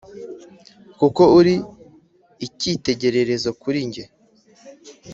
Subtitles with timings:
[0.99, 1.55] kuko uri
[2.47, 4.03] ikitegererezo kuri nge